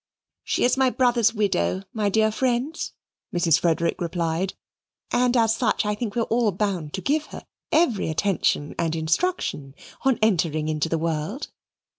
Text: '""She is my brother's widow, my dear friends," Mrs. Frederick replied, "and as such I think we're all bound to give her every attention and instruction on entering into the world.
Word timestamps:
'""She 0.51 0.63
is 0.63 0.77
my 0.77 0.89
brother's 0.89 1.31
widow, 1.35 1.83
my 1.93 2.09
dear 2.09 2.31
friends," 2.31 2.93
Mrs. 3.31 3.59
Frederick 3.59 4.01
replied, 4.01 4.55
"and 5.11 5.37
as 5.37 5.55
such 5.55 5.85
I 5.85 5.93
think 5.93 6.15
we're 6.15 6.23
all 6.23 6.51
bound 6.51 6.95
to 6.95 7.01
give 7.01 7.27
her 7.27 7.45
every 7.71 8.09
attention 8.09 8.73
and 8.79 8.95
instruction 8.95 9.75
on 10.01 10.17
entering 10.23 10.69
into 10.69 10.89
the 10.89 10.97
world. 10.97 11.49